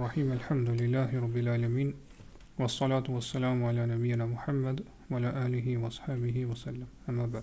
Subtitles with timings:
[0.00, 1.94] Rahim alhamdulillahi rabbil alamin
[2.66, 4.80] salatu salamu ala nabiyyina Muhammad
[5.10, 6.48] wa ala alihi wa wasallam.
[6.48, 7.42] wa sallam amma ba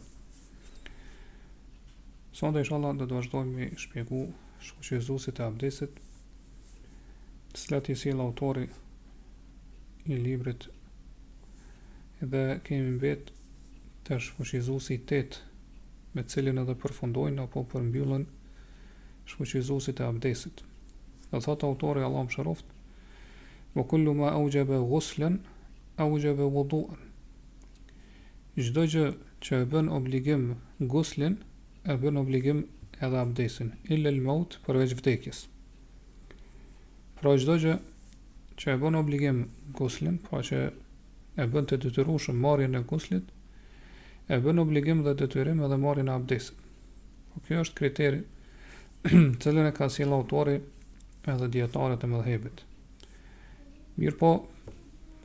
[2.34, 4.34] inshallah do të vazhdojmë të shpjegojmë
[4.70, 6.00] shkuqësuesit e abdesit
[7.54, 8.66] të cilat i sjell autori
[10.10, 10.68] i librit
[12.34, 13.30] dhe kemi mbet
[14.10, 15.38] të shkuqësuesi 8
[16.16, 18.26] me cilin edhe përfundojnë apo përmbyllën
[19.36, 20.66] shkuqësuesit e abdesit
[21.32, 22.66] Dhe thot autori Allah më shëroft
[23.76, 25.38] Vë kullu ma au gjebe guslen
[26.02, 26.48] Au gjebe
[28.60, 29.06] Gjdo gjë
[29.46, 30.46] që e bën obligim
[30.94, 31.38] guslen
[31.86, 32.64] E bën obligim
[33.00, 35.44] edhe abdesin Ille lë maut përveç vdekjes
[37.20, 37.76] Pra gjdo gjë
[38.60, 39.44] që e bën obligim
[39.80, 40.64] guslen Pra që
[41.40, 43.30] e bën të të të marjen e guslit
[44.30, 46.60] E bën obligim dhe të edhe marjen e abdesin
[47.30, 48.24] po Kjo është kriteri
[49.40, 50.58] të lënë e ka si autori
[51.34, 52.62] edhe djetarët e mëdhebit.
[54.00, 54.30] Mirë po,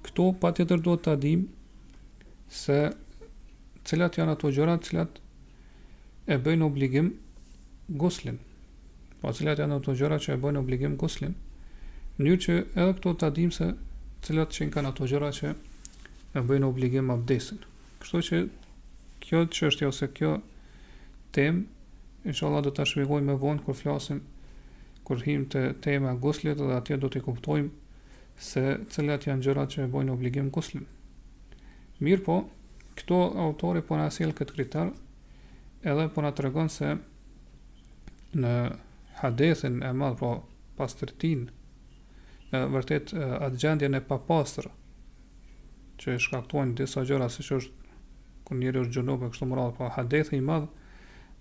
[0.07, 1.45] këto pa tjetër do të adim
[2.51, 2.79] se
[3.89, 5.21] cilat janë ato gjërat cilat
[6.27, 7.13] e bëjnë obligim
[7.89, 8.39] goslim.
[9.21, 11.35] Pa po cilat janë ato gjërat që e bëjnë obligim goslim,
[12.21, 13.71] njërë që edhe këto të adim se
[14.25, 15.55] cilat që kanë ato gjëra që
[16.37, 17.61] e bëjnë obligim abdesin.
[18.01, 18.43] Kështu që
[19.25, 20.31] kjo të qështja, ose kjo
[21.35, 21.65] tem,
[22.29, 24.21] inshallah do të shvigoj me vonë kër flasim
[25.05, 29.83] kur him të tema guslit dhe atje do të kuptojmë se cilat janë gjërat që
[29.85, 30.87] e bojnë obligim guslin.
[32.03, 32.39] Mirë po,
[32.99, 34.91] këto autori po në asil këtë kriter
[35.93, 36.95] edhe po në të regon se
[38.41, 38.55] në
[39.21, 40.33] hadethin e madhë po
[40.79, 40.97] pas
[42.75, 44.71] vërtet atë gjendje në papastrë
[46.01, 47.99] që e shkaktojnë disa gjëra si që është
[48.47, 50.71] kër njëri është gjënubë e kështë të mëralë po hadethin i madhë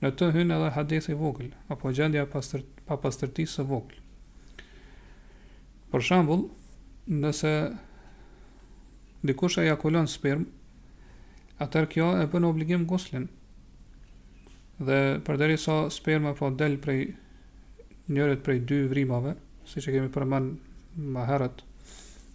[0.02, 4.00] në të hyn edhe hadith i vogël apo gjendja e pastër pa pastërtisë së vogël.
[5.92, 6.48] Për shembull,
[7.14, 7.52] nëse
[9.24, 10.48] dikush ajakulon sperm,
[11.64, 13.30] atëherë kjo e bën obligim goslin
[14.84, 17.12] Dhe përderisa sperma po del prej
[18.12, 19.36] njërit prej dy vrimave,
[19.70, 20.48] si që kemi përmën
[21.14, 21.62] ma herët,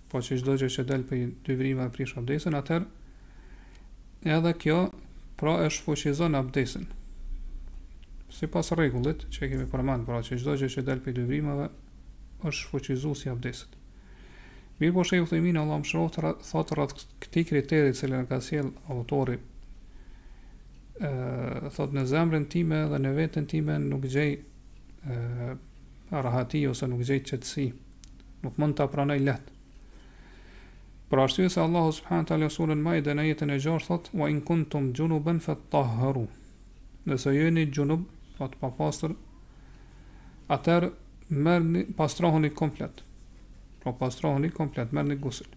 [0.09, 2.87] po që gjithdo që që del prej dy vrimave prish abdesin, atër
[4.37, 4.79] edhe kjo
[5.37, 6.87] pra është fuqizon abdesin
[8.31, 11.69] si pas regullit që kemi përmend, pra që gjdo gjë që delë për dëvrimeve,
[12.49, 13.75] është fëqizu si abdesit.
[14.79, 18.39] Mirë po shëjë u thëjmin, Allah më shërot, thotë rrët këti kriteri që në ka
[18.45, 19.39] s'jelë autori,
[21.03, 21.11] e,
[21.75, 24.37] thotë në zemrën time dhe në vetën time nuk gjej
[26.11, 27.65] rahati ose nuk gjej qëtësi,
[28.45, 29.55] nuk mund të apranaj letë.
[31.09, 34.27] Pra ashtu se Allah subhanahu të sulën më dhe në jetën e gjorë thot wa
[34.31, 36.27] in kuntum junuban fatahharu.
[37.09, 38.03] Nëse jeni junub,
[38.39, 39.15] pa të papastër,
[40.55, 40.89] atër
[41.45, 43.03] mërë pastrohën i komplet.
[43.03, 45.49] Po, pra pastrohën i komplet, mërë një gusil.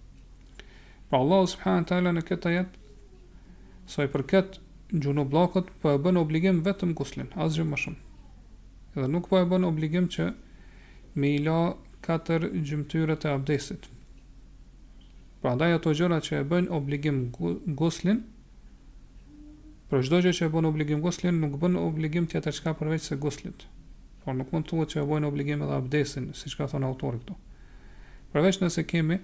[1.11, 2.83] Pra Allah, subhanë të ala në këta jetë,
[3.93, 4.59] sa i përket
[4.93, 8.03] gjunë blakët, po e bënë obligim vetëm guslin, asgjë më shumë.
[8.95, 10.29] Edhe nuk po e bënë obligim që
[11.19, 11.59] me i la
[12.05, 13.89] katër gjymtyrët e abdesit.
[15.41, 17.21] Pra ndaj ato gjëra që e bënë obligim
[17.79, 18.23] guslin,
[19.91, 23.17] Për çdo gjë që e bën obligim guslin, nuk bën obligim tjetër çka përveç se
[23.19, 23.65] guslit.
[24.23, 27.19] Por nuk mund të thuhet që e bën obligim edhe abdesin, siç ka thënë autori
[27.19, 27.35] këtu.
[28.31, 29.17] Përveç nëse kemi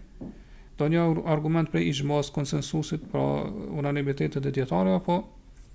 [0.82, 1.06] do një
[1.36, 3.24] argument për ijmës konsensusit, pra
[3.80, 5.16] unanimitetet e dietarëve apo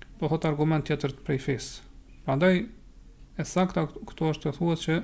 [0.03, 1.71] do po thot argument tjetër të prej fes.
[2.27, 2.61] Prandaj
[3.41, 5.01] e sakta këtu është të thuhet që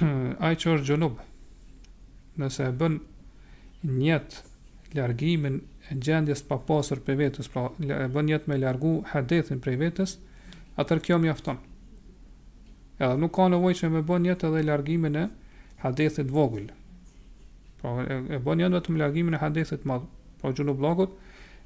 [0.48, 1.12] ai që është
[2.40, 2.96] nëse e bën
[3.98, 4.40] njët
[4.96, 5.60] largimin
[5.98, 10.16] gjendjes pa pasur për vetës, pra e bën jetë me largu hadethin për vetës,
[10.78, 11.58] atër kjo mjafton.
[13.00, 15.24] Edhe nuk ka nëvoj që me bën jetë edhe largimin e
[15.82, 16.68] hadethit vogull.
[17.82, 20.06] Pra e bën jetë vetëm largimin e hadethit madhë,
[20.40, 21.16] pra gjë blagot,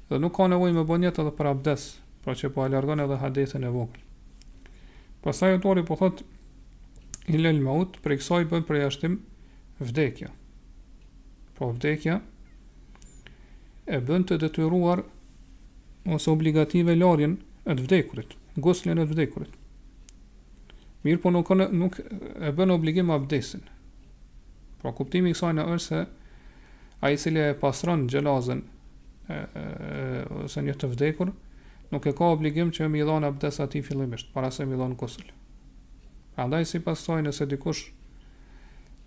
[0.09, 1.89] dhe nuk ka nëvoj me bën jetë edhe për abdes,
[2.25, 4.01] pra që po e largon edhe hadethin e vogull.
[5.21, 6.23] Pra sa e tori po thot,
[7.29, 9.19] i lëllë maut, për i bën për jashtim
[9.81, 10.29] vdekja.
[11.55, 12.19] Pra vdekja,
[13.85, 15.03] e bën të detyruar
[16.09, 17.35] ose obligative larjen
[17.69, 18.33] e të vdekurit,
[18.65, 19.53] goslen e të vdekurit.
[21.05, 23.61] Mirë po nuk, nuk e bën obligim abdesin.
[24.81, 26.03] Pra kuptimi kësajnë është se
[27.05, 28.61] a i cilje e pastron gjelazën
[30.45, 31.31] ose një të vdekur,
[31.93, 35.37] nuk e ka obligim që mi dhonë abdes ati fillimisht, para se mi dhonë kusëllë.
[36.41, 37.85] Andaj si pastoj nëse dikush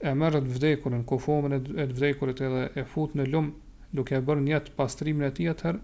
[0.06, 3.56] e merë të vdekurin, kofomen e të vdekurit edhe e fut në lumë,
[3.94, 5.78] duke e bërë njëtë pastrimin e tjetër,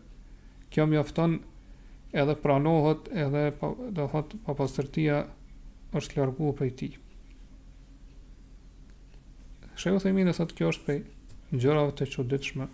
[0.73, 1.39] kjo mjofton
[2.15, 5.23] edhe pranohet edhe pa, do thot pa pastërtia
[5.99, 6.91] është largu për ti.
[9.81, 11.01] Shëjo thëjmi në thotë kjo është prej
[11.65, 12.69] gjërave të qëditshme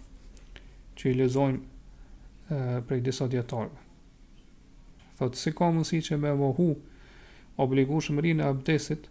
[1.01, 1.79] që i lezojmë
[2.49, 3.81] për prej disa djetarëve.
[5.21, 6.67] Thotë si ka mësi që me vohu
[7.61, 9.09] obligu shëmëri e abdesit,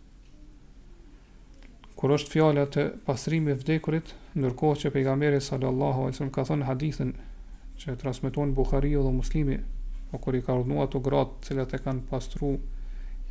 [1.99, 6.67] kur është fjala të pastrimit të vdekurit, ndërkohë që pejgamberi sallallahu alajhi wasallam ka thënë
[6.69, 7.09] hadithin
[7.81, 9.57] që transmeton Buhariu dhe Muslimi,
[10.07, 12.55] o po kur i ka urdhëruar ato gratë të cilat e kanë pastruar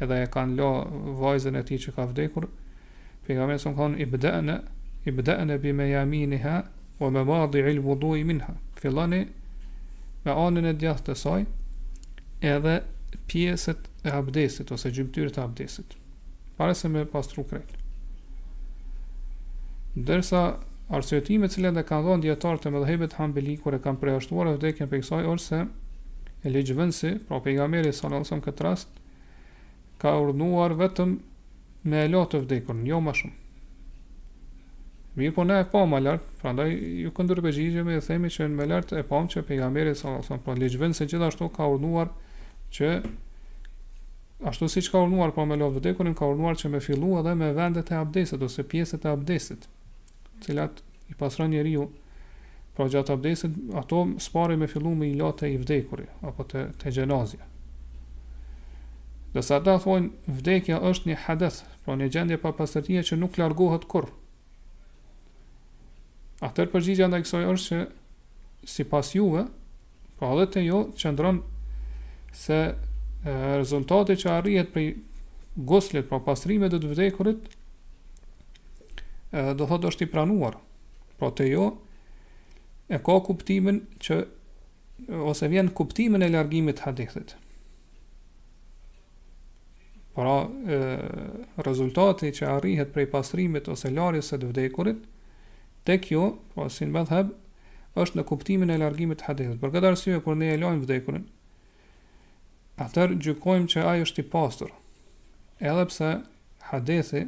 [0.05, 0.69] edhe e kanë lë
[1.23, 2.49] vajzën e tij që ka vdekur,
[3.25, 4.59] pejgamberi ka thënë ibda'na
[5.15, 6.57] ibda'na bi mayaminha
[7.01, 8.53] wa mawadi' al-wudu'i minha.
[8.77, 9.23] Fillani
[10.27, 11.49] me anën e djathtë të saj
[12.53, 12.77] edhe
[13.33, 15.97] pjesët e abdesit ose gjymtyrët e abdesit.
[16.61, 17.78] Para se me pastru krejt.
[19.97, 20.59] Dersa
[20.93, 24.89] arsyetimi të cilat e kanë dhënë dietarët e mëdhëbet Hanbeli kur e kanë përjashtuar vdekjen
[24.91, 25.63] për kësaj ose
[26.45, 29.01] e lejvënsi, pra pejgamberi sallallahu alajhi wasallam këtë rast
[30.03, 31.17] ka urdhëruar vetëm
[31.93, 33.39] me e të vdekurën, jo më shumë.
[35.19, 36.69] Mirë po ne e pa më lartë, pra ndaj
[37.05, 40.13] ju këndër përgjigje me e themi që në me lartë e pamë që pejgamberi sa
[40.15, 42.13] në thonë, pra legjvenë se ashtu ka urnuar
[42.77, 42.91] që
[44.47, 47.35] ashtu si që ka urnuar pra me lovë vëdekurin, ka urnuar që me fillu edhe
[47.41, 49.67] me vendet e abdesit ose pjeset e abdesit
[50.41, 51.89] cilat i pasron njeriu
[52.77, 56.93] pra gjatë abdesit ato spare me fillu me i lotë i vdekuri apo të, të
[56.95, 57.49] gjenazja
[59.35, 59.77] dhe sa da
[60.27, 64.09] vdekja është një hadeth pra një gjendje pa pasërtia që nuk largohet kur
[66.47, 69.45] atër përgjigja nda i kësoj është që si pas juve
[70.19, 71.43] pra dhe të jo që ndron
[72.35, 72.63] se
[73.27, 74.89] rezultate që arrijet prej
[75.67, 77.49] goslet pra pasrimet dhe të vdekurit
[79.31, 80.57] do thot është i pranuar.
[81.19, 81.71] Pra te jo
[82.89, 84.19] e ka kuptimin që
[85.29, 87.35] ose vjen kuptimin e largimit të hadithit.
[90.17, 90.79] Pra e,
[91.63, 95.05] rezultati që arrihet prej pastrimit ose larjes së vdekurit
[95.87, 97.35] te kjo, pra si në madhab,
[97.99, 99.61] është në kuptimin e largimit të hadithit.
[99.63, 101.29] Për këtë arsye kur ne e lojmë vdekurin,
[102.83, 104.75] atër gjykojmë që ai është i pastër.
[105.61, 106.11] Edhe pse
[106.73, 107.25] hadithi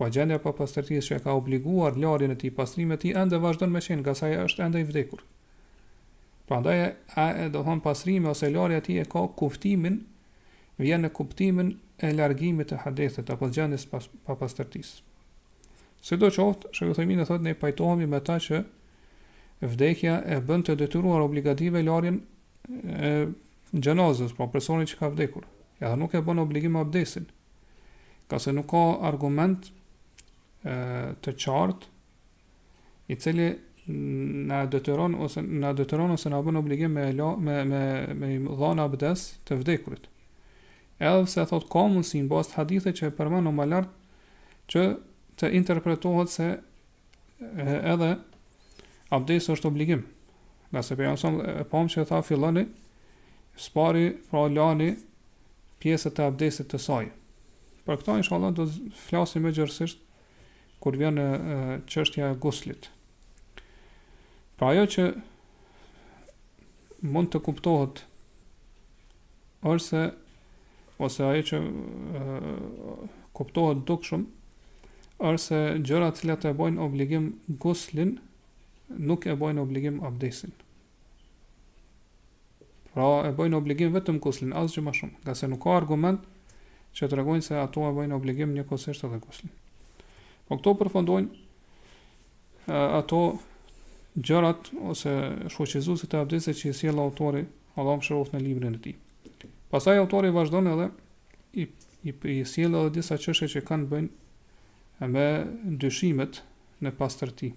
[0.00, 3.38] Po gjendja pa pastërtisë që e ka obliguar larjen e tij pastrimit të tij ende
[3.42, 5.20] vazhdon me qenë nga sa është ende i vdekur.
[6.48, 6.76] Prandaj
[7.24, 9.98] a e do thon pastrimi ose larja e tij e ka kuptimin
[10.80, 15.02] vjen në kuptimin e largimit të hadethit apo gjendjes pas, pa pastërtisë.
[16.08, 18.62] Sidoqoftë, shoqë themi ne thotë ne pajtohemi me ta që
[19.68, 22.22] vdekja e bën të detyruar obligative larjen
[23.04, 23.10] e
[23.76, 25.44] gjenozës, po pra personit që ka vdekur.
[25.84, 27.28] Ja, nuk e bën obligim abdesin,
[28.32, 29.68] ka se nuk ka argument
[30.64, 31.88] të qartë
[33.08, 33.46] i cili
[34.50, 37.80] na detyron ose na detyron ose na bën obligim me la, me me
[38.20, 40.04] me dhon abdes të vdekurit.
[41.00, 43.96] Edhe se thot ka mundsi në bazë hadithe që përmendon më lart
[44.70, 44.84] që
[45.40, 46.48] të interpretohet se
[47.64, 48.10] edhe
[49.16, 50.04] abdes është obligim.
[50.70, 52.66] Nga se pejon son e pam që tha filloni
[53.58, 54.92] spari pra lani
[55.80, 57.06] pjesët e abdesit të saj.
[57.88, 60.04] Për këto inshallah do të flasim më gjërësisht
[60.80, 61.24] kur vjen në
[61.92, 62.86] çështja e guslit.
[64.56, 65.04] Pra ajo që
[67.12, 68.02] mund të kuptohet
[69.72, 70.06] ose
[71.06, 72.40] ose ajo që e,
[73.38, 74.24] kuptohet dukshëm
[75.30, 77.30] ose gjëra të cilat e bojnë obligim
[77.64, 78.14] guslin
[79.10, 80.52] nuk e bojnë obligim abdesin.
[82.90, 86.24] Pra e bojnë obligim vetëm guslin, asgjë më shumë, gazetë nuk ka argument
[86.98, 89.52] që të regojnë se ato e bojnë obligim një kosështë dhe guslin.
[90.50, 93.18] Po këto përfundojnë ato
[94.18, 95.12] gjërat ose
[95.54, 97.44] shoqëzuesit të abdesit që sjell autori
[97.78, 98.96] Allahu mëshiroft në librin e tij.
[99.70, 100.88] Pastaj autori vazhdon edhe
[101.62, 101.68] i
[102.08, 105.24] i, i sjell edhe disa çështje që kanë bënë me
[105.84, 106.40] dyshimet
[106.82, 107.52] në pastërti.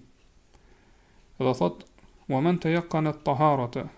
[1.42, 1.82] Edhe thot:
[2.30, 3.88] "Wa man tayaqqana at-taharata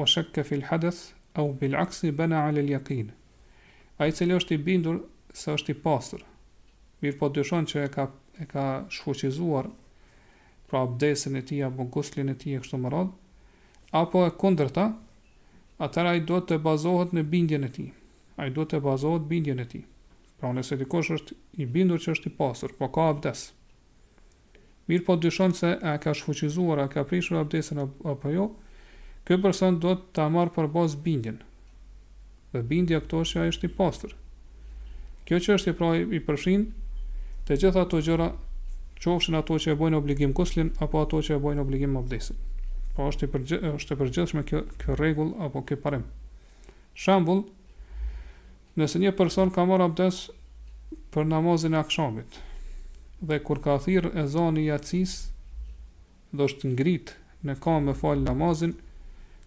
[0.00, 1.00] wa shakka fi al-hadath
[1.38, 3.14] aw bil-aks bana 'ala al-yaqin."
[4.02, 4.98] Ai cili është i bindur
[5.32, 6.24] se është i pastër,
[7.02, 9.68] mirë po dyshon që e ka e ka shfuqizuar
[10.70, 13.10] pra abdesin e ti apo guslin e ti e kështu më rad
[14.00, 14.86] apo e kundërta
[15.84, 17.86] atër a i do të bazohet në bindjen e ti
[18.36, 19.82] a i do të bazohet bindjen e ti
[20.40, 23.50] pra nëse dikosh është i bindur që është i pasur po ka abdes
[24.88, 28.48] mirë po dyshon se e ka shfuqizuar e ka prishur abdesin apo jo
[29.26, 31.42] kjo person do të ta marë për bazë bindjen
[32.52, 34.16] dhe bindja këto që ai është i pasur
[35.28, 36.66] kjo që është i pra i përshin
[37.46, 38.28] Të gjitha ato gjëra
[39.02, 42.38] qofshin ato që e bojnë obligim kuslin, apo ato që e bojnë obligim abdesin.
[42.94, 46.04] Po është i është përgjithshme kjo kjo rregull apo kjo parem.
[47.02, 47.40] Shembull,
[48.78, 50.20] nëse një person ka marrë abdes
[51.12, 52.38] për namazin e akshamit
[53.30, 55.16] dhe kur ka thirr ezani i yatsis
[56.36, 57.12] do është ngrit
[57.48, 58.76] në kamë me fal namazin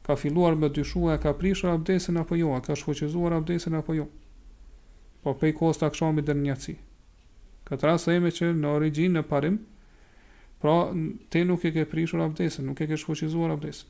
[0.07, 3.95] ka filluar me dyshua e ka prishur abdesin apo jo, a ka shfoqizuar abdesin apo
[4.01, 4.09] jo.
[5.23, 6.75] Po pej kosta akshamit dhe në njëtësi.
[7.65, 9.55] Këtë rast që në origin në parim,
[10.61, 10.75] pra
[11.33, 13.89] te nuk e ke prishur abdesin, nuk e ke shkoqizuar abdesin.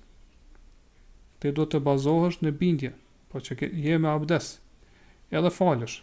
[1.44, 2.94] Te do të bazohësht në bindje,
[3.30, 4.54] po që ke, je me abdes,
[5.36, 5.98] edhe falësh.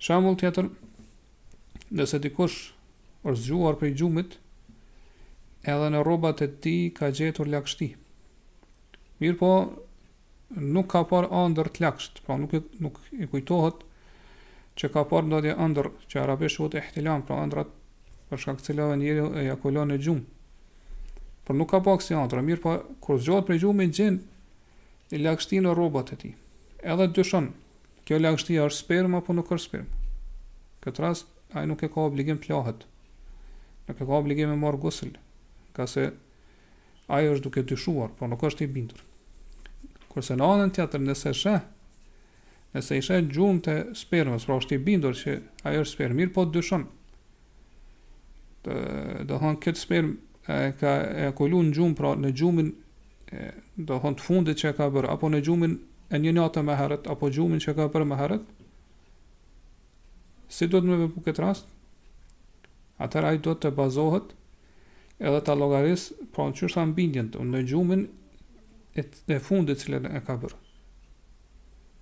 [0.00, 0.70] Shamull tjetër,
[1.98, 2.58] nëse dikush
[3.28, 4.38] është zgjuar prej gjumit,
[5.68, 7.90] edhe në robat e ti ka gjetur lakështi.
[9.20, 9.52] Mirë po,
[10.58, 13.84] nuk ka par andër të lakësht, pra nuk, nuk i kujtohet
[14.78, 17.70] që ka parë ndodhje ëndër që arabisht quhet ihtilam, pra ëndrat
[18.28, 20.24] për shkak të cilave njëri ejakulon në gjumë.
[21.46, 24.18] Por nuk ka pak aksion, ëndra, mirë po kur zgjohet për gjumë gjën
[25.16, 26.34] i lagështin në rrobat e tij.
[26.86, 27.50] Edhe dyshon,
[28.06, 29.88] kjo lagështi është sperm apo nuk është sperm.
[30.84, 31.26] Kët rast
[31.58, 32.84] ai nuk e ka obligim të plahet.
[33.88, 35.10] Nuk e ka obligim të marr gusl,
[35.74, 36.12] ka se
[37.10, 39.02] ai është duke dyshuar, por nuk është i bindur.
[40.12, 41.56] Kurse në anën tjetër nëse shë,
[42.76, 45.36] nëse ishe gjumë të spermës, pra është i bindur që
[45.68, 46.82] ajo është spermë, mirë po të dyshon.
[48.64, 48.74] Të,
[49.30, 50.14] do thonë, këtë spermë
[50.52, 50.92] e, ka
[51.26, 52.68] e kolu në gjumë, pra në gjumën,
[53.86, 55.78] do thonë të fundit që ka bërë, apo në gjumën
[56.16, 58.46] e një natë me herët, apo gjumën që ka bërë me herët,
[60.48, 61.72] si do të me vëpu këtë rast,
[63.04, 64.30] atër ajo do të bazohet,
[65.18, 68.06] edhe ta logarisë, pra në qështë anë bindjën, në gjumën
[68.98, 70.64] e, e fundit që e ka bërë.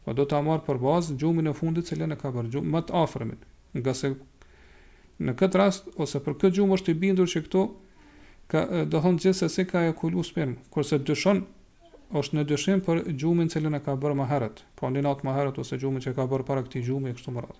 [0.06, 2.80] Po do ta marr për bazë gjumin e fundit që lënë ka bërë gjumë më
[2.88, 3.40] të afërmit.
[3.74, 4.10] Nga se
[5.26, 7.62] në këtë rast ose për këtë gjumë është i bindur se këto
[8.52, 11.42] ka do të thonë gjithsesi ka ekulu sperm, kurse dyshon
[12.20, 14.62] është në dyshim për gjumin që lënë ka bërë më herët.
[14.78, 17.42] Po në natë më herët ose gjumin që ka bërë para këtij gjumi kështu më
[17.48, 17.58] radh.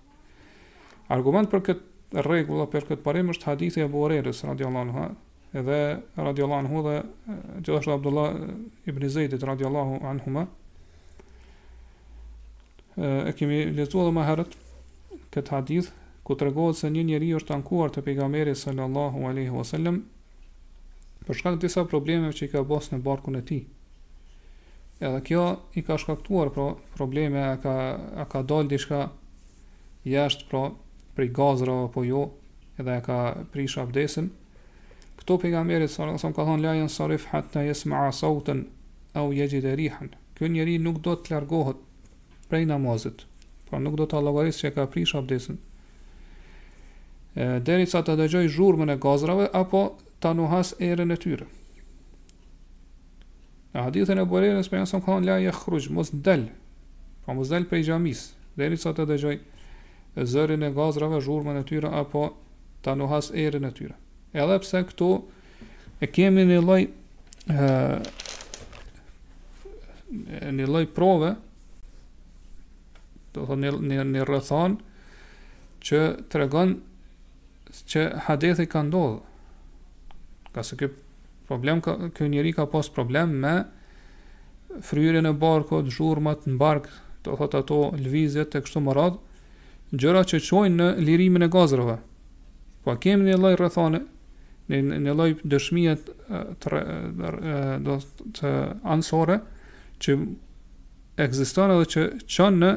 [1.17, 5.09] Argument për këtë rregull apo për këtë parim është hadithi e Abu Hurairës radhiyallahu anhu
[5.63, 5.81] edhe
[6.15, 6.95] radhiyallahu anhu dhe
[7.57, 8.39] gjithashtu Abdullah
[8.93, 10.45] ibn Zeidit radhiyallahu anhuma
[12.97, 14.53] e kemi lexuar edhe më herët
[15.33, 15.89] këtë hadith
[16.25, 19.99] ku tregon se një njeri është ankuar te pejgamberi sallallahu alaihi wasallam
[21.27, 23.61] për shkak të disa problemeve që i ka bosur në barkun e tij.
[25.05, 25.43] Edhe kjo
[25.77, 26.49] i ka shkaktuar
[26.95, 27.75] probleme, a ka
[28.23, 29.03] a ka dalë diçka
[30.07, 30.63] jashtë pra
[31.17, 32.23] pri gazra apo jo,
[32.79, 33.19] edhe a ka
[33.53, 34.31] prish abdesin.
[35.19, 38.65] Kto pejgamberi sallallahu alaihi wasallam ka thonë la sarif hatta yasma'a sawtan
[39.19, 40.15] aw yajida rihan.
[40.33, 41.77] Ky njeri nuk do të largohet
[42.49, 43.25] prej namazit.
[43.69, 45.57] Pra nuk do ta llogarisë që ka prish abdesin.
[47.37, 49.81] E deri sa të dëgjoj zhurmën e gazrave apo
[50.23, 51.45] ta nuhas erën e tyre.
[53.75, 56.43] Në hadithën e Buhariut është pejgamberi thonë la yakhruj mos del,
[57.25, 58.21] pa mos dal prej xhamis,
[58.57, 59.35] deri sa të dëgjoj
[60.25, 62.21] zërin e gazrave, zhurmën e tyre apo
[62.81, 63.95] ta nuhas erën e tyre.
[64.33, 65.11] Edhe pse këtu
[66.01, 66.81] e kemi një lloj
[67.47, 67.59] ë
[70.57, 71.29] një lloj prove
[73.37, 74.77] do të thonë në në rrethon
[75.87, 76.01] që
[76.33, 76.73] tregon
[77.91, 79.21] që hadithi ka ndodhur.
[80.55, 80.89] Ka se ky
[81.49, 83.55] problem ka ky njeri ka pas problem me
[84.83, 86.89] fryrjen e barkut, zhurmat në bark,
[87.25, 89.17] do thot ato lvizjet e kështu me radh,
[89.95, 91.97] gjëra që çojnë në lirimin e gazrave.
[92.83, 94.01] Po kemi një lloj rrethone,
[94.69, 96.81] në në lloj dëshmie të
[97.87, 97.95] do
[98.37, 98.51] të
[98.91, 99.39] ansore
[100.03, 100.15] që
[101.23, 102.71] ekziston edhe që çon në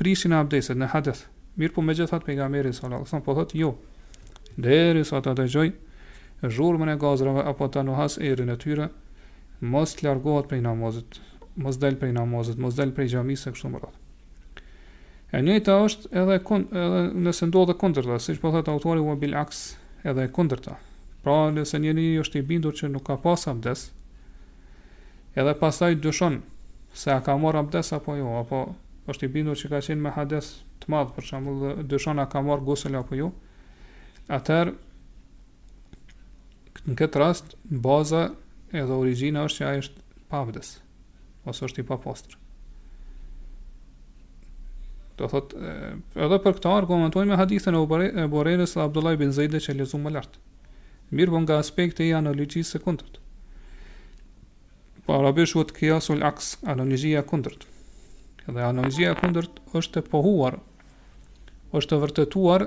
[0.00, 1.26] prishin abdeset në hadith,
[1.60, 2.70] Mirë po me gjithat për nga meri
[3.26, 3.74] Po thot jo
[4.56, 5.66] deri sa ta të gjoj
[6.42, 8.86] e gazrave Apo ta në hasë e në tyre
[9.60, 11.18] Mos të largohat për i namazit
[11.60, 13.94] Mos del për i namazit Mos del për i gjami se kështu më radh.
[15.32, 19.00] E njëta është edhe, kund, edhe Nëse ndohë dhe kunder Si që po thot autori
[19.04, 19.60] ua bil aks
[20.08, 20.62] Edhe kunder
[21.24, 23.88] Pra nëse njëni është i bindur që nuk ka pas abdes
[25.34, 26.40] Edhe pasaj dyshon
[26.94, 28.64] Se a ka marr abdes apo jo Apo
[29.10, 30.50] është i bindur që ka qenë me hades
[30.82, 33.86] të madhë, për shambull dhe dyshon ka marë gusële apo ju, jo.
[34.36, 34.70] atër,
[36.88, 38.22] në këtë rast, baza
[38.78, 40.70] edhe origina është që a është pavdes,
[41.50, 42.36] ose është i papostër.
[45.20, 45.52] Do thot,
[46.16, 50.14] edhe për këta argumentojnë me hadithën e Borejnës dhe Abdullah ibn Zajde që lezu më
[50.14, 50.38] lartë.
[51.10, 53.18] Mirë von po nga aspekti i analogjisë së kundërt.
[55.04, 57.66] Po arabisht vëtë kjasul aks, analogjia kundërt
[58.48, 60.54] dhe anonizia kundërt është e pohuar
[61.76, 62.64] është e vërtetuar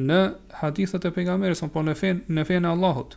[0.00, 0.20] në
[0.60, 3.16] hadithet e pejgamberit apo në fen në fenë e Allahut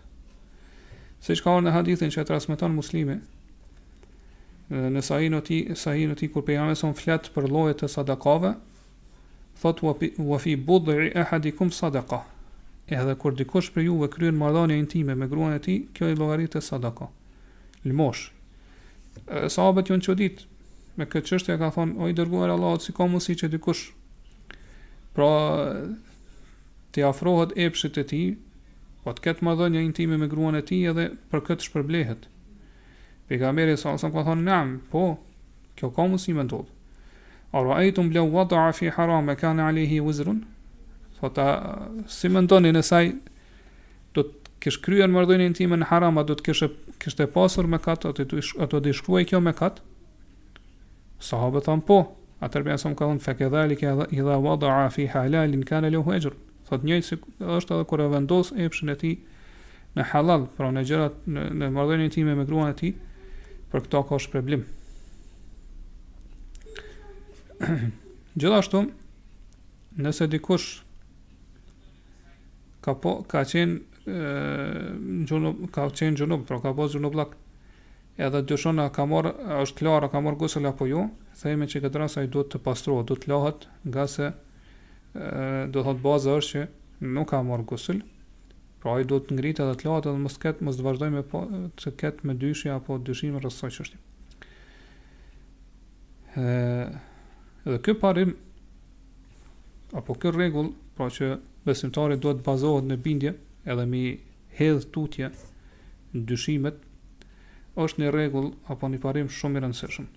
[1.23, 3.19] siç ka në hadithin që transmeton muslimi
[4.73, 8.55] në sahihun e tij sahihun e tij kur pejgamberi son flet për llojet e sadakave
[9.61, 12.23] thot wa fi budhi ahadikum sadaka
[12.91, 16.65] edhe kur dikush për juve kryen marrëdhënie intime me gruan e tij kjo i llogaritet
[16.65, 17.07] sadaka
[17.87, 18.31] lmosh
[19.53, 20.43] sahabët janë çudit
[20.97, 23.83] me këtë qështë ka thonë, o i dërguar Allahut si ka mësi që dikush.
[25.15, 25.29] Pra,
[26.93, 28.21] të afrohet epshit e ti,
[29.03, 32.29] po të ketë më dhe një me gruan e ti edhe për këtë shpërblehet.
[33.27, 35.03] Për i ka meri sa alësëm ka thonë, nëm, po,
[35.79, 36.69] kjo ka mësi me ndodhë.
[37.53, 40.43] A ro e të a fi haram e kane alihi u zërun?
[41.19, 41.45] Thota,
[42.07, 43.11] si më ndoni nësaj,
[44.13, 48.09] do të kish kryen mërdojnë intime në haram do të kësh të pasur me katë,
[48.09, 48.23] ato
[48.73, 49.81] do të shkruaj kjo me katë,
[51.23, 52.03] Sahabe than po.
[52.43, 56.17] Atër për ka thënë, fe dhali ke i dha wada fi halalin kane lehu e
[56.19, 56.39] gjërë.
[56.67, 57.17] Thot njëjtë si
[57.59, 59.11] është edhe kur e vendos e e ti
[59.95, 62.89] në halal, pra në gjërat, në, marrëdhënien time ti me gruan e ti,
[63.71, 64.65] për këto ka është problem.
[68.39, 68.83] Gjithashtu,
[70.03, 70.67] nëse dikush
[72.83, 74.11] ka po ka qenë
[75.23, 77.37] e, ka qenë gjunub, pra ka po gjunub blok
[78.17, 79.31] edhe dyshon a ka marr
[79.63, 81.07] është klar a ka marr gusël apo jo,
[81.39, 84.29] themi që këtë rast ai duhet të pastrohet, duhet të lahet, nga se
[85.73, 88.03] do të thotë baza është që nuk ka marr gusël.
[88.83, 91.41] Pra ai duhet të ngrihet dhe të lahet edhe mos ket, mos të vazhdojmë po
[91.81, 94.01] të ket me dyshi apo dyshim rreth kësaj çështje.
[96.37, 96.91] Ë
[97.73, 98.35] dhe ky parim
[99.97, 101.33] apo kjo rregull, pra që
[101.65, 103.33] besimtari duhet të bazohet në bindje
[103.71, 104.05] edhe mi
[104.59, 106.81] hedh tutje në dyshimet
[107.81, 110.07] është një rregull apo një parim shumë i rëndësishëm.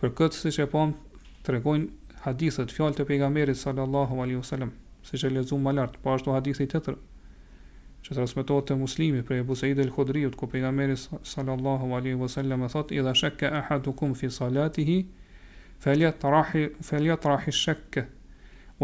[0.00, 0.92] Për këtë siç e pam,
[1.46, 4.74] tregojnë hadithet fjalët të pejgamberit sallallahu alaihi wasallam,
[5.06, 6.96] siç e lexuam më lart, po ashtu hadithi i tetë
[8.06, 12.62] që të rësmetohet të muslimi prej Ebu Said e khodriut ku pejgamberi sallallahu alaihi wasallam
[12.62, 15.00] e thot, idha shakke ahadukum fi salatihi,
[15.82, 16.22] feljet
[17.24, 18.04] rahi, shakka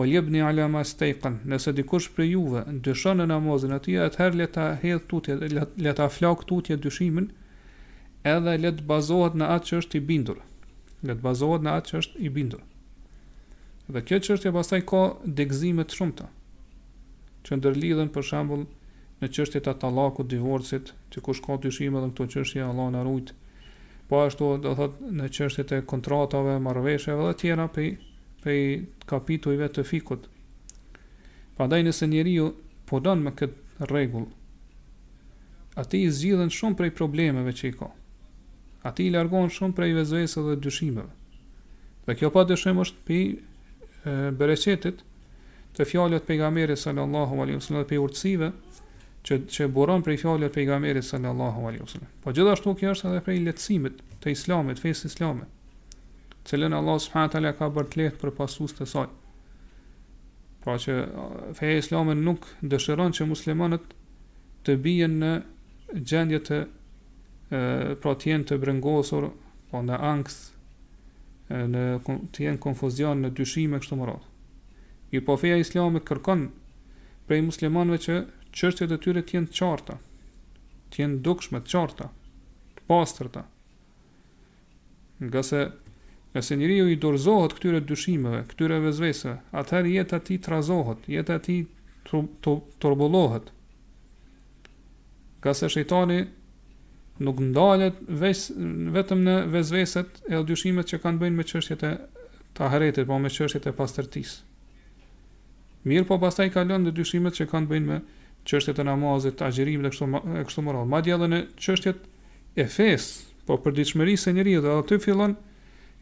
[0.00, 4.46] Ollë ibnë ala stejkan, nëse dikush për juve dyshon në namazin e atëher atëherë le
[4.52, 6.06] ta hedh tutje, le ta
[6.52, 7.26] tutje dyshimin,
[8.24, 10.38] edhe let bazohet në atë që është i bindur.
[11.04, 12.62] Let bazohet në atë që është i bindur.
[13.92, 15.02] Dhe kjo çështje pastaj ka
[15.42, 16.28] degëzime të shumta.
[17.44, 18.64] Që ndërlidhen për shembull
[19.20, 23.04] në çështjet e talakut, divorcit, ti kush ka dyshim edhe në këtë çështje, Allah na
[23.06, 23.34] rujtë,
[24.12, 27.68] Po ashtu, do thot, në çështjet e kontratave, marrëveshjeve dhe të tjera
[28.42, 30.24] prej kapitujve të fikut.
[31.56, 32.48] Pra daj nëse njeri ju
[32.90, 34.26] podon me këtë regull,
[35.78, 37.92] ati i zgjidhen shumë prej problemeve që i ka.
[38.88, 41.08] Ati i largohen shumë prej vezvese dhe dyshimeve.
[42.08, 43.20] Dhe kjo pa dëshim është pi
[44.40, 45.04] bereqetit
[45.76, 48.48] të fjallet pejgamerit sallallahu alaihi wasallam dhe pej urtësive
[49.22, 52.10] që, që buron prej fjallet pejgamerit sallallahu alaihi wasallam.
[52.24, 55.50] Po gjithashtu kjo është edhe prej letësimit të islamit, fesë islamit
[56.44, 59.08] cilën Allah subhanahu teala ka bërë të lehtë për pasues të saj.
[60.62, 60.96] Pra që
[61.58, 63.86] feja islame nuk dëshiron që muslimanët
[64.66, 65.32] të bijen në
[66.08, 67.60] gjendje të e,
[68.02, 69.28] pra të jenë të brengosur
[69.70, 70.50] po në angst
[71.50, 71.86] në,
[72.32, 74.30] të jenë konfuzion në dyshime kështë më rrath
[75.12, 76.46] i po feja islame kërkon
[77.28, 78.18] prej muslimanëve që
[78.54, 79.98] qështje të tyre të jenë të qarta
[80.94, 82.08] të jenë dukshme të qarta
[82.78, 83.42] të pastrëta
[85.32, 85.66] nga se
[86.32, 91.34] Nëse njëri ju i dorzohet këtyre dyshimeve, këtyre vezvese, atëherë jetë ati të razohet, jetë
[91.38, 91.56] ati
[92.08, 93.50] të torbolohet.
[95.44, 96.16] Ka se shëjtoni
[97.28, 101.92] nuk ndalet vetëm në vezveset e po po dyshimet që kanë bëjnë me qështjet e
[102.56, 104.32] të ahëretit, po me qështjet e pastërtis.
[105.84, 108.00] Mirë po pastaj kalon në dyshimet që kanë bëjnë me
[108.48, 110.88] qështjet e namazit, agjerimit e kështu moral.
[110.94, 112.08] Ma djelën e në qështjet
[112.64, 115.36] e fesë, po për diqëmëri se njëri dhe aty fillon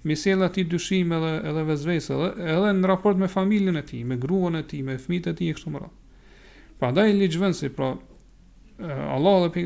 [0.02, 4.04] mi sjellë atë dyshim edhe edhe vezvese edhe edhe në raport me familjen e tij,
[4.08, 6.76] me gruan e tij, me fëmijët e tij e kështu me radhë.
[6.80, 7.36] Prandaj liç
[7.76, 7.90] pra
[9.12, 9.62] Allah dhe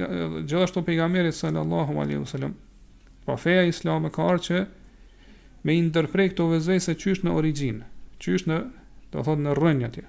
[0.51, 2.55] gjithashtu pejgamberi sallallahu alaihi wasallam
[3.25, 4.67] pa feja islame ka ardhur që
[5.65, 7.85] me i ndërprer këto vezvese qysh në origjinë,
[8.19, 8.57] Qysh në,
[9.13, 10.03] do thotë në rrënjë atje.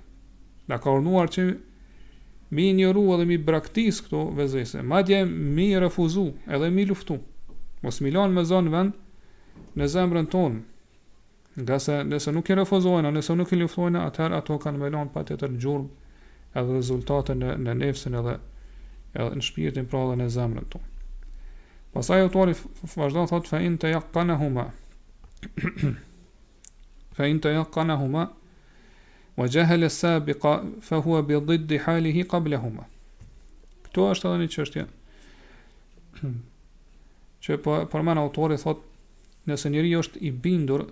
[0.70, 1.46] Na ka urnuar që
[2.54, 6.86] mi i njëru edhe mi braktis këto vezese, ma dje mi i refuzu edhe mi
[6.86, 7.20] luftu.
[7.86, 8.98] Mos milan me zonë vend,
[9.80, 10.62] në zemrën tonë.
[11.56, 15.24] Nga se nëse nuk i refuzojnë, nëse nuk i luftojnë, atëherë ato kanë melon pa
[15.28, 15.86] të në gjurëm
[16.56, 18.34] edhe rezultate në, në edhe,
[19.14, 20.92] edhe në shpirtin pra dhe në zemrën tonë.
[21.96, 24.66] Pasaj e tuari thotë, thot, fe in të jakë kanë huma.
[27.16, 28.26] fe in të jakë kanë huma,
[29.40, 30.60] wa gjahele sa fa
[30.92, 32.84] ka, hua bi dhiddi halihi kable huma.
[33.88, 34.84] Këto është edhe një qështje.
[37.46, 38.84] që për, po, përmen autori thotë,
[39.46, 40.84] nëse njëri është i bindur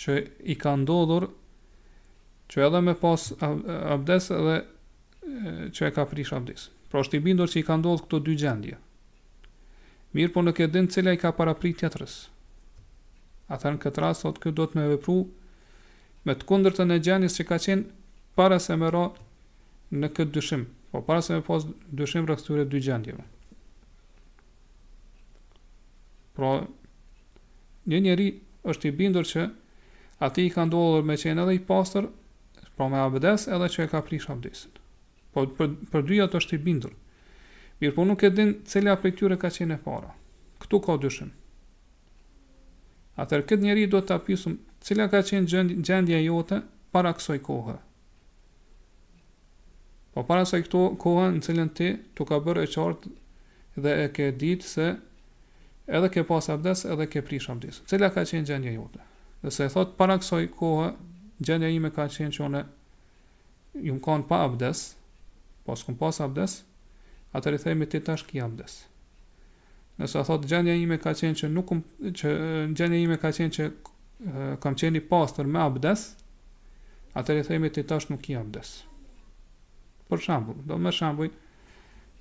[0.00, 0.16] që
[0.50, 1.26] i ka ndodhur
[2.50, 4.56] që edhe me pas abdes edhe
[5.76, 6.68] që e ka prish abdes.
[6.90, 8.78] Pra është i bindur që i ka ndodhur këto dy gjendje.
[10.16, 12.16] Mirë po në këtë dinë cilja i ka para prit tjetërës.
[13.54, 15.20] A në këtë rrasë, thotë këtë do të me vepru
[16.26, 18.06] me të kundër të në gjendjes që ka qenë
[18.38, 19.04] para se me ra
[20.00, 20.66] në këtë dyshim.
[20.90, 21.62] Po para se me pas
[22.00, 23.22] dyshim rrështu e dy gjendjeve.
[26.34, 26.50] Pra
[27.90, 28.26] një njeri
[28.70, 29.46] është i bindur që
[30.22, 32.06] ati i ka ndollur me qenë edhe i pasër,
[32.76, 34.74] pra me abedes edhe që e ka prish abdesin.
[35.34, 36.94] Po për, për dyja të është i bindur.
[37.80, 40.12] Mirë po nuk e din cilja për këtyre ka qenë e para.
[40.62, 41.30] Këtu ka dyshim.
[43.20, 46.60] Atër këtë njeri do të apisum cilja ka qenë gjendja jote
[46.94, 47.78] para kësoj kohë.
[50.14, 53.14] Po para këto kohë në cilën ti të ka bërë e qartë
[53.84, 54.88] dhe e ke ditë se
[55.96, 57.80] edhe ke pas abdes edhe ke prish abdes.
[57.90, 59.02] Cila ka qenë gjendja jote?
[59.42, 60.90] Dhe se e thot para kësaj kohë,
[61.44, 62.62] gjendja ime ka qenë që unë
[63.88, 64.84] jam kanë pa abdes,
[65.66, 66.56] pas kom pas abdes,
[67.34, 68.78] atë i themi ti tash ki abdes.
[70.00, 72.34] Nëse e thot gjendja ime ka qenë që nuk kum, që
[72.76, 73.68] gjendja ime ka qenë që
[74.62, 76.08] kam qenë i pastër me abdes,
[77.18, 78.76] atë i themi ti tash nuk ki abdes.
[80.10, 81.30] Për shembull, do më shembull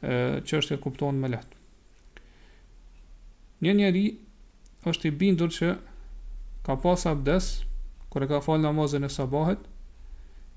[0.01, 1.58] ë çështja kupton më lehtë
[3.61, 4.03] një njeri
[4.87, 5.73] është i bindur që
[6.63, 7.49] ka pas abdes
[8.11, 9.59] kër e ka falë namazën e sabahet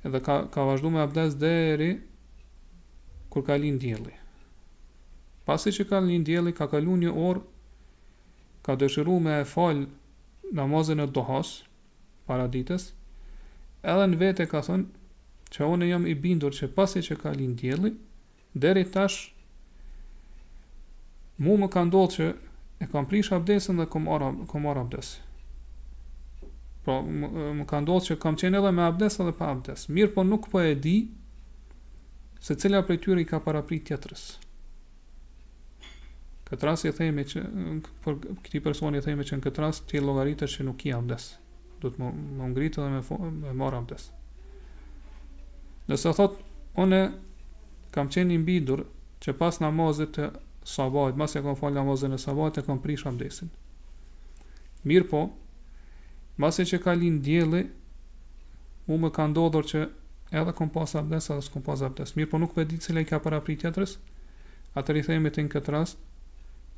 [0.06, 1.90] edhe ka, ka vazhdu me abdes dheri
[3.34, 4.14] kër ka linë djeli
[5.48, 7.42] pasi që ka linë djeli ka kalu një orë
[8.66, 9.86] ka dëshiru me e falë
[10.54, 11.56] namazën e dohas
[12.30, 12.92] para ditës
[13.92, 17.58] edhe në vete ka thënë që unë jam i bindur që pasi që ka linë
[17.64, 17.90] djeli
[18.62, 19.32] deri tash
[21.42, 22.30] mu më ka ndodhë që
[22.82, 25.08] e kam prish abdesin dhe kam ora kam ora abdes.
[26.84, 26.94] Po
[27.58, 29.84] më ka ndodhur që kam qenë edhe me abdes edhe pa abdes.
[29.94, 30.96] Mirë, po nuk po e di
[32.42, 34.24] se cila prej tyre i ka paraprit tjetrës.
[36.50, 37.44] Këtë rast i themi që
[38.04, 38.18] për
[38.48, 41.30] këtë person i themi që në këtë rast ti llogaritesh që nuk i abdes.
[41.82, 44.08] Do të më, më ngritë dhe më, më marr abdes.
[45.86, 46.42] Nëse thot,
[46.82, 47.04] unë
[47.94, 48.82] kam qenë i mbidur
[49.22, 50.28] që pas namazit të
[50.64, 53.50] sabahit, mas e kam falë namazën e sabahit, e kam prish abdesin.
[54.86, 55.22] Mirë po,
[56.38, 57.62] mas e që ka linë djeli,
[58.86, 59.82] mu me ka ndodhër që
[60.40, 62.14] edhe kom pas abdes, edhe s'kom pas abdes.
[62.18, 63.98] Mirë po nuk me ditë cilë e ka para pri tjetërës,
[64.78, 66.00] atër i themi të në këtë rast,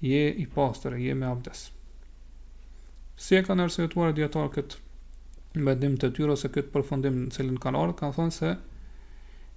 [0.04, 1.68] je i pastër, je me abdes.
[3.16, 4.80] Si e ka nërësëjtuar e djetarë këtë
[5.54, 8.54] mbedim të tyro se këtë përfundim në cilin kanë ardhur, kanë thonë se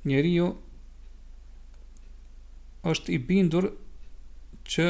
[0.08, 0.52] njeriu
[2.88, 3.72] është i bindur
[4.70, 4.86] që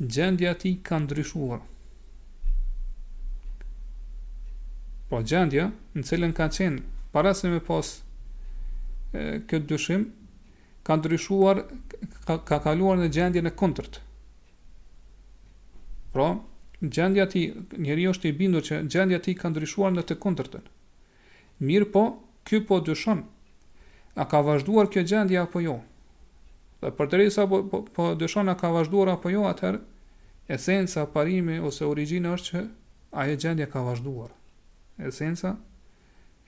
[0.00, 1.60] gjendja ti ka ndryshuar.
[5.10, 5.66] Po gjendja
[5.98, 7.90] në cilën ka qenë para se me pas
[9.14, 10.04] këtë dyshim
[10.86, 11.64] ka ndryshuar
[12.26, 13.98] ka, ka kaluar në gjendje në kontrët.
[16.14, 16.30] Pra
[16.80, 17.42] gjendja ti
[17.78, 20.62] njeri është i bindur që gjendja ti ka ndryshuar në të kontrëtën.
[21.66, 22.04] Mirë po,
[22.48, 23.24] kjo po dyshon.
[24.18, 25.76] A ka vazhduar kjo gjendja apo jo?
[26.80, 29.82] Dhe për të rejtë sa po, po, po dëshona ka vazhduar apo jo, atëherë
[30.56, 32.62] esenca parimi ose origjina është që
[33.22, 34.32] ajo gjendje ka vazhduar.
[35.10, 35.54] Esenca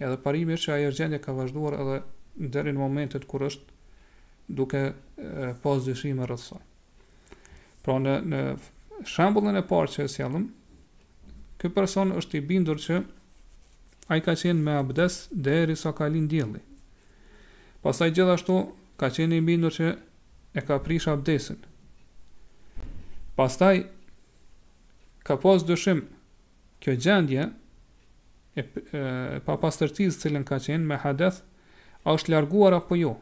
[0.03, 1.99] edhe parimi është që ajo gjendje ka vazhduar edhe
[2.57, 3.81] deri në momentet kur është
[4.59, 6.49] duke e, dyshime rreth
[7.83, 8.41] Pra në në
[9.11, 10.45] shembullin e parë që e s'jallëm,
[11.59, 13.01] ky person është i bindur që
[14.13, 16.61] ai ka qenë me abdes deri sa kalin lind dielli.
[17.83, 18.61] Pastaj gjithashtu
[19.03, 19.89] ka qenë i bindur që
[20.55, 21.59] e ka prish abdesin.
[23.37, 23.87] Pastaj,
[25.25, 26.03] ka pas dëshim
[26.85, 27.47] kjo gjendje
[28.57, 29.03] e, e,
[29.47, 31.41] pa pas tërtiz cilën ka qenë me hadeth,
[32.05, 33.15] a është larguar apo jo?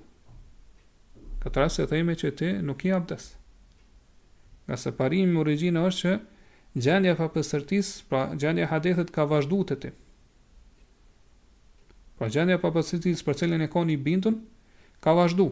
[1.44, 3.30] Këtë rrasë e thejme që ti nuk i abdes.
[4.66, 6.18] Nga se parimi më regjina është që
[6.84, 7.52] gjendje pa pas
[8.08, 9.92] pra gjendje hadethet ka vazhdu të ti.
[12.18, 12.90] Pra gjendje pa pas
[13.26, 14.40] për cilën e koni i bindun,
[15.04, 15.46] ka vazhdu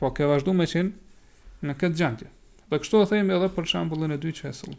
[0.00, 2.28] po ke vazhdu me qenë në këtë gjantje.
[2.70, 4.78] Dhe kështu e thejmë edhe për shambullin e dy që esëllë.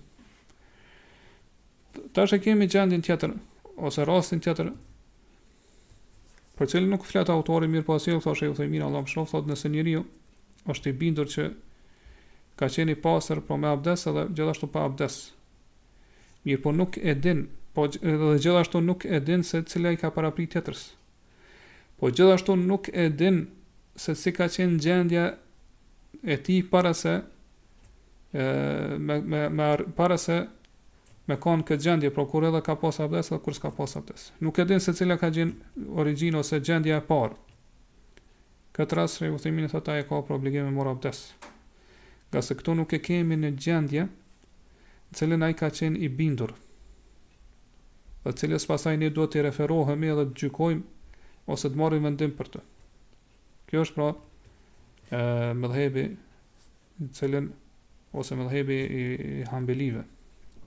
[2.14, 3.36] Ta që kemi gjantin tjetër,
[3.88, 4.72] ose rastin tjetër,
[6.58, 9.48] për cilë nuk fletë autori mirë po asilë, thoshe ju thejmina, Allah më shrof, thot
[9.50, 10.04] nëse njëri ju
[10.70, 11.46] është i bindur që
[12.60, 15.22] ka qenë i pasër, po me abdes edhe gjithashtu pa abdes.
[16.46, 20.12] Mirë po nuk e din, po edhe gjithashtu nuk e din se cilë e ka
[20.14, 20.84] para pri tjetërs.
[21.98, 23.46] Po gjithashtu nuk e din
[23.96, 25.24] se si ka qenë gjendja
[26.26, 27.14] e ti para se
[28.42, 30.38] me, me, me, para se
[31.30, 34.32] me konë këtë gjendje, pro kur edhe ka posa abdes dhe kur s'ka posa abdes.
[34.44, 37.38] Nuk e din se cila ka gjenë origin ose gjendje e parë.
[38.76, 41.28] Këtë rrasë rrë u thimin e thëta e ka për obligime mora abdes.
[42.34, 44.08] Ga se këtu nuk e kemi në gjendje
[45.16, 46.56] cilën a i ka qenë i bindur.
[48.24, 50.84] Dhe cilës pasaj një duhet të i edhe e të gjykojmë
[51.54, 52.64] ose të marim vendim për të.
[53.74, 54.08] Kjo është pra
[55.10, 56.04] e, në
[57.18, 57.48] cilin,
[58.22, 58.98] ose mëdhebi i,
[59.30, 60.04] i hambelive.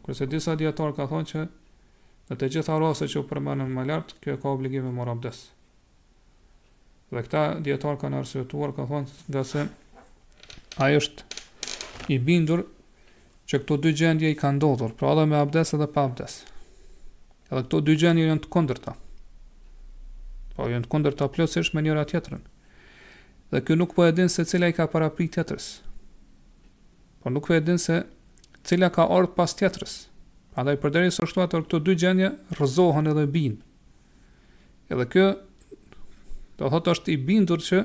[0.03, 1.45] Kërse disa djetarë ka thonë që
[2.33, 5.45] në të gjitha rase që u përmenën më lartë, kjo ka obligime më rabdes.
[7.15, 9.63] Dhe këta djetarë ka në arsivetuar, ka thonë dhe se
[10.83, 12.65] a është i bindur
[13.47, 16.41] që këto dy gjendje i ka ndodhur, pra edhe me abdes edhe pa abdes.
[17.55, 18.99] Edhe këto dy gjendje janë të kondërta.
[20.59, 22.43] Po janë të kondërta plësish me njëra tjetrën
[23.51, 25.67] dhe kjo nuk po e din se cila i ka para pri tjetërës.
[27.23, 28.03] Por nuk po e din se
[28.67, 29.95] cila ka ardhë pas tjetërës.
[30.55, 33.61] Pra dhe i përderi së shtu atër këto dy gjenje rëzohën edhe binë.
[34.91, 35.29] Edhe kjo
[36.59, 37.85] do thot është i bindur që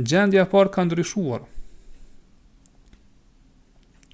[0.00, 1.44] gjendja par ka ndryshuar.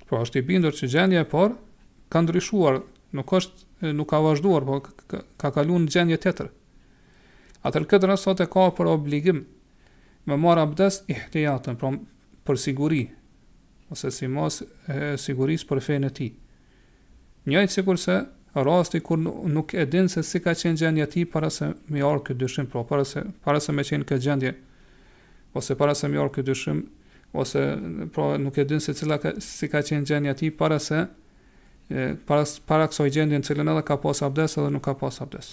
[0.06, 1.54] Po është i bindur që gjendja par
[2.10, 2.80] ka ndryshuar,
[3.14, 6.48] nuk është nuk ka vazhduar, po ka, ka kaluar në gjendje tjetër.
[7.66, 9.40] atër këtë rast sot e ka për obligim
[10.26, 11.90] me marë abdes ihtijatën, pra
[12.46, 13.02] për siguri,
[13.90, 16.26] ose si mos e, siguris për fejnë ti.
[17.46, 18.16] Njëjtë sikur se
[18.56, 22.22] rasti kur nuk e din se si ka qenë gjendje ti para se mi orë
[22.28, 24.54] këtë dyshim, pra para se, para se me qenë këtë gjendje,
[25.58, 26.80] ose para se mi orë këtë dyshim,
[27.36, 27.62] ose
[28.14, 31.04] pra nuk e din se cila ka, si ka qenë gjendje ti para se
[32.26, 35.52] para, para kësoj gjendje në cilën edhe ka pas abdes edhe nuk ka pas abdes.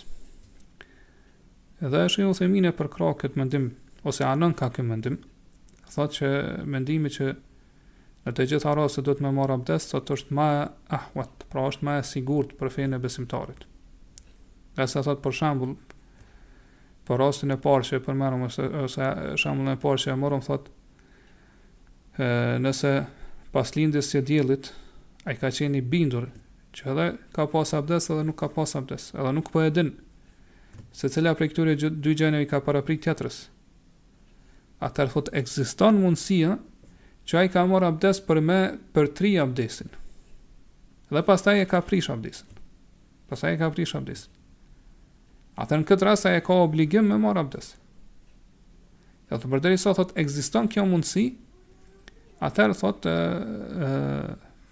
[1.84, 3.68] Edhe është një u themine për krakët mendim
[4.08, 5.18] ose anon ka këmë mendim,
[5.94, 6.30] thot që
[6.70, 7.28] mendimi që
[8.24, 10.62] në të gjitha rrasë do të me marë abdes, thot është ma e
[10.98, 13.66] ahwat, pra është ma e sigurt për fejnë e besimtarit.
[14.78, 15.74] Nga sa thot për shambull,
[17.08, 19.10] për rastin e parë që e përmerëm, ose, ose
[19.44, 20.72] shambull e parë që e morëm, thot,
[22.63, 22.94] nëse
[23.54, 24.72] pas lindjes së djelit,
[25.28, 26.30] a i ka qeni bindur,
[26.74, 29.94] që edhe ka pas abdes, edhe nuk ka pas abdes, edhe nuk po e din,
[30.96, 33.13] se cila prej këture dy gjenevi ka para prej të
[34.84, 36.58] atër thot eksiston mundësia
[37.24, 38.58] që a i ka mor abdes për me
[38.96, 39.91] për tri abdesin
[41.13, 42.50] dhe pas ta i e ka prish abdesin
[43.30, 44.34] pas ta i e ka prish abdesin
[45.63, 47.72] atër në këtë rrasa e ka obligim me marr abdes
[49.30, 51.28] dhe të përderi sot thot ekziston kjo mundësi
[52.48, 53.08] atër thot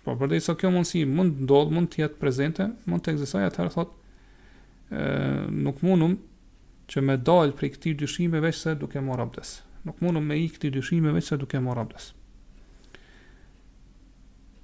[0.02, 3.74] po përderi sot kjo mundësi mund ndodh, mund të jetë prezente mund të ekzistojë, atër
[3.78, 6.18] thot nuk mundum
[6.92, 10.36] që me dalë për i këti dyshime veç se duke marr abdesin nuk mundu me
[10.38, 12.10] i këti dyshime veç se duke marrë abdes.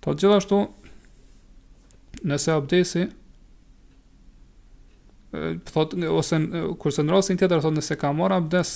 [0.03, 0.59] Të gjithashtu,
[2.29, 3.07] nëse abdesi,
[5.69, 6.39] thot, ose
[6.81, 8.75] kërse në rrasin tjetër, thot, nëse ka marrë abdes,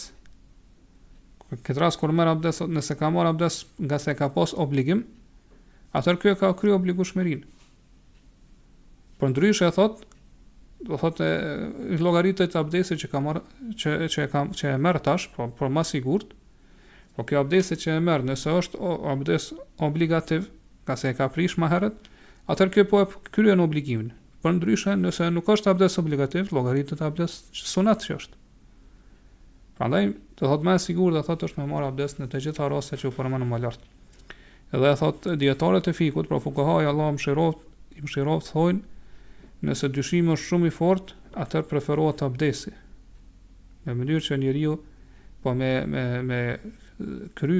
[1.52, 5.06] këtë rrasë kur marrë abdes, nëse ka marrë abdes nga se ka pos obligim,
[5.98, 7.44] atër kjo ka kry obligu shmerin.
[9.22, 10.11] Për ndryshë e thotë,
[10.88, 11.66] do thotë eh,
[12.02, 15.72] llogaritë të abdesit që kam që që e kam që e merr tash, po por
[15.74, 16.32] më sigurt.
[17.16, 19.50] Po kjo abdesi që e merr, nëse është abdes
[19.84, 20.48] obligativ,
[20.88, 22.06] ka se e ka prish më herët,
[22.52, 24.14] atër kjo po e kryen obligimin.
[24.42, 28.40] Por ndryshe, nëse nuk është abdes obligativ, llogaritë të abdes që sunat që është.
[29.78, 30.06] Prandaj,
[30.40, 33.12] do thotë më sigurt, do thotë është më marr abdes në të gjitha rastet që
[33.12, 33.84] u formon më lart.
[34.72, 37.62] Edhe thotë dietarët e fikut, pra fukohaj Allah mëshiroft,
[38.00, 38.86] i mëshiroft thonë
[39.66, 42.74] nëse dyshimi është shumë i fort, atër preferohet të abdesi.
[43.86, 44.76] Në mënyrë që njeri ju,
[45.42, 46.40] po me, me, me
[47.38, 47.60] kry,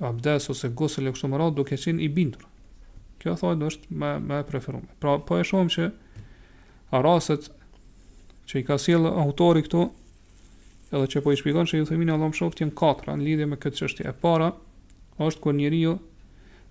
[0.06, 2.45] abdes ose gusë e kështu më duke qenë i bindur.
[3.21, 4.89] Kjo thotë është me, me preferume.
[4.99, 5.86] Pra, po e shumë që
[6.91, 7.38] a
[8.45, 9.86] që i ka sjellë autori këtu,
[10.93, 13.48] edhe që po i shpikon që i thëmini Allah më shoft jenë katra në lidhje
[13.50, 14.06] me këtë qështje.
[14.06, 14.52] E para,
[15.17, 15.95] është kër njeri jo,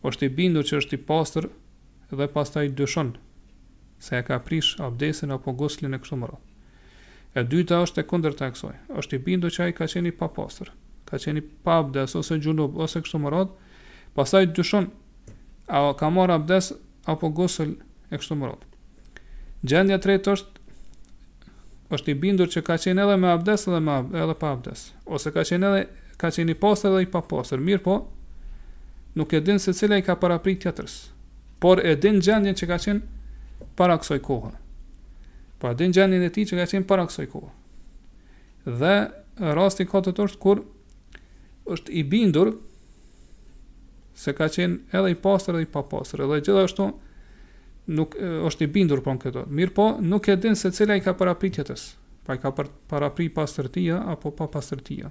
[0.07, 1.49] është i bindu që është i pasër
[2.15, 3.15] dhe pas ta i dëshon
[4.05, 6.39] se e ka prish abdesin apo goslin e kështu mëra.
[7.35, 10.13] E dyta është e kunder të eksoj, është i bindu që a i ka qeni
[10.15, 10.71] pa pasër,
[11.09, 13.43] ka qeni pa abdes ose gjunub ose kështu mëra,
[14.15, 14.87] pas ta i dëshon
[15.75, 16.71] a ka marë abdes
[17.11, 17.75] apo gosl
[18.13, 18.55] e kështu mëra.
[19.67, 20.63] Gjendja tretë është
[21.95, 25.33] është i bindur që ka qenë edhe me abdes edhe, me edhe pa abdes, ose
[25.35, 25.83] ka qenë edhe
[26.21, 27.23] ka qenë i posër edhe i pa
[27.69, 27.97] mirë po,
[29.15, 30.95] nuk e din se cila i ka para prit tjetërs,
[31.63, 33.01] por e din gjendjen që ka qenë
[33.79, 34.53] para kësoj kohë,
[35.59, 37.53] por e din gjendjen e ti që ka qenë para kësoj kohë.
[38.81, 38.95] Dhe
[39.57, 40.65] rasti ka të është kur
[41.75, 42.55] është i bindur
[44.19, 46.93] se ka qenë edhe i posër edhe i pa posër, edhe gjithashtu është
[47.87, 49.47] nuk e, është i bindur po këto.
[49.51, 51.91] Mirë po nuk e din se cila i ka parapritjetës.
[52.25, 55.11] Pa i ka për paraprit pastërtia apo pa pastërtia.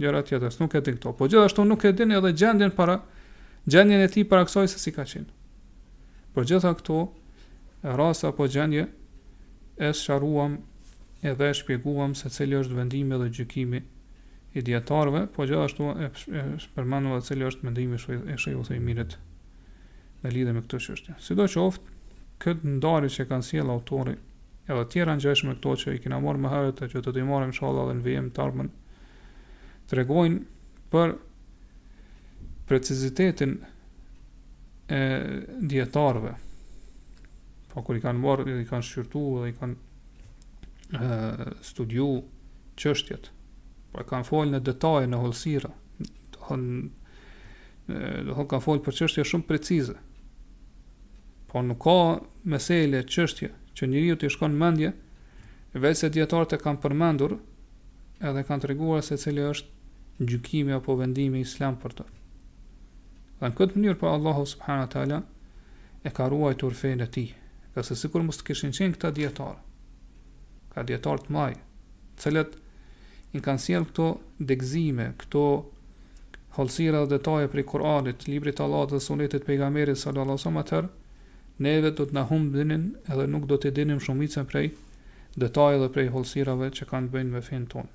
[0.00, 1.12] Gjëra të nuk e din këto.
[1.18, 3.02] Po gjithashtu nuk e din edhe gjendjen para
[3.66, 5.28] gjendjen e tij para kësaj se si ka qenë.
[6.32, 7.02] Po gjitha këto
[7.84, 8.86] rasa apo gjendje
[9.76, 10.56] e shëruam
[11.22, 13.82] edhe e shpjeguam se cili është vendimi dhe gjykimi
[14.52, 16.08] i dietarëve, po gjithashtu e
[16.74, 19.18] përmendova se cili është mendimi i shejut e mirët
[20.22, 21.16] në lidhe me këtë qështje.
[21.20, 21.94] Si do që oftë,
[22.42, 24.14] këtë ndari që kanë si e lautori,
[24.70, 27.14] edhe tjera në gjeshë me këto që i kina morë më herët, e që të
[27.16, 28.70] të i morëm shala dhe në vijem të armën,
[29.90, 30.42] të regojnë
[30.94, 31.14] për
[32.70, 33.56] precizitetin
[34.92, 35.00] e
[35.72, 42.08] djetarve, pa po, kur i kanë morë, i kanë shqyrtu, dhe i kanë e, studiu
[42.78, 43.32] qështjet,
[43.92, 46.98] pa po, i kanë folë në detaj, në holsira, në holsira,
[47.92, 49.96] dhe ka folë për qështje shumë precize
[51.52, 51.96] Po nuk ka
[52.48, 54.88] mesele çështje që njeriu të shkon mendje,
[55.84, 57.34] vetë dietarët e kanë përmendur
[58.24, 62.06] edhe kanë treguar se cili është gjykimi apo vendimi i Islam për to.
[63.36, 65.18] Dhe në këtë mënyrë po Allahu subhanahu teala
[66.08, 67.28] e ka ruajtur fenë e tij.
[67.76, 69.60] Ka se sikur mos të kishin qenë këta dietar.
[70.72, 71.58] Ka dietar të mëj,
[72.24, 72.56] cilët
[73.36, 74.08] i kanë sjell këto
[74.40, 75.44] degzime, këto
[76.56, 80.92] holësira dhe detaje prej Kur'anit, librit të Allahut dhe sunetit pejgamberit sallallahu alaihi wasallam
[81.62, 84.68] neve do të na humbinin edhe nuk do të dinim shumicën prej
[85.42, 87.92] detaje dhe prej holsirave që kanë bëjnë me finë tonë.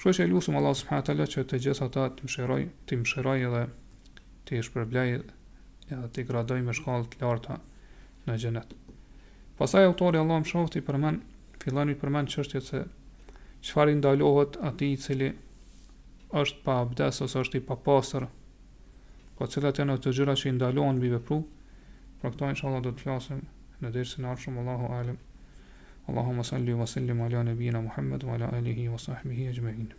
[0.00, 3.62] Shkoj që e lusëm Allah teala që të gjithë ata të mshiroj, të mshiroj edhe
[4.46, 7.60] të i shpërblej edhe të gradoj me shkallë të larta
[8.26, 8.68] në gjenet.
[9.60, 11.22] Pasaj autori Allah më shofti përmen,
[11.62, 12.82] fillani përmen qështje se
[13.66, 15.30] qëfar i ndalohet ati i cili
[16.42, 18.26] është pa abdes ose është i papastër,
[19.38, 21.40] po cilat janë të gjyra që i ndalohen bi vepru,
[22.26, 23.42] nuk tani çfarë do të flasim
[23.82, 25.18] në dersin e natshëm Allahu 'alim
[26.12, 29.94] Allahumma salli wa sallim 'ala nabina Muhammad wa 'ala alihi wa sahbihi ajma'in